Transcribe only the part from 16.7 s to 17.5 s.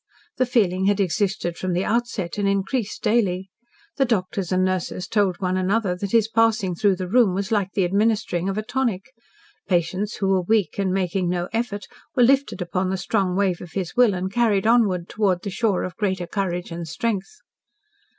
and strength.